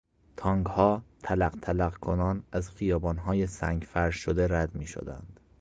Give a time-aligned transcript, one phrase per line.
[0.37, 5.39] تانکها تلق تلق کنان از خیابانهای سنگفرش شده رد میشدند.